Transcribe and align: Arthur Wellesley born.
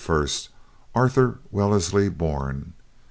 Arthur 0.95 1.41
Wellesley 1.51 2.09
born. 2.09 2.73